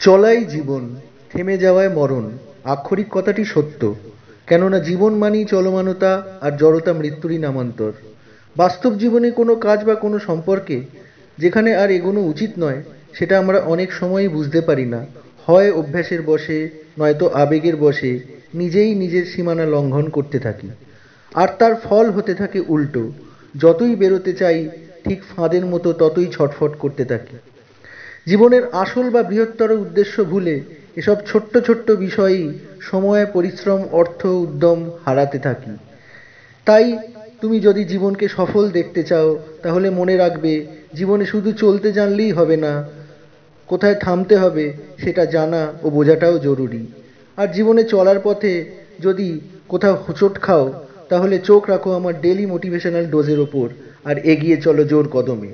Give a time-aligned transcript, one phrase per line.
[0.00, 0.96] চলাই জীবন,
[1.32, 2.30] থেমে যাওয়ায় মরণ।
[2.64, 3.94] আক্ষরিক কথাটি সত্য।
[4.46, 7.92] কেননা জীবন মানেই চলমানতা আর জড়তা মৃত্যুরই নামান্তর।
[8.56, 10.80] বাস্তব জীবনে কোনো কাজ বা কোনো সম্পর্কে
[11.38, 12.82] যেখানে আর এগোনো উচিত নয়,
[13.12, 15.06] সেটা আমরা অনেক সময়ই বুঝতে পারি না।
[15.46, 18.20] হয় অভ্যাসের বশে নয়তো আবেগের বশে
[18.54, 20.68] নিজেই নিজের সীমানা লঙ্ঘন করতে থাকি।
[21.34, 23.12] আর তার ফল হতে থাকে উল্টো।
[23.60, 24.68] যতই বেরোতে চাই,
[25.04, 27.36] ঠিক ফাঁদের মতো ততই ছটফট করতে থাকি।
[28.26, 30.60] জীবনের আসল বা বৃহত্তর উদ্দেশ্য ভুলে
[30.96, 35.70] এসব ছোট্ট ছোট্ট বিষয়েই সময় পরিশ্রম, অর্থ, উদ্যম হারাতে থাকি।
[36.66, 36.98] তাই
[37.40, 42.88] তুমি যদি জীবনকে সফল দেখতে চাও, তাহলে মনে রাখবে, জীবনে শুধু চলতে জানলেই হবে না,
[43.68, 46.86] কোথায় থামতে হবে সেটা জানা ও বোঝাটাও জরুরি।
[47.36, 48.64] আর জীবনে চলার পথে
[49.00, 53.68] যদি কোথাও হোঁচট খাও, তাহলে চোখ রাখো আমার ডেলি মোটিভেশনাল ডোজের ওপর,
[54.04, 55.48] আর এগিয়ে চলো জোর কদমে।